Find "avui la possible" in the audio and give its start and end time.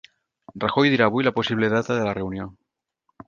1.09-1.71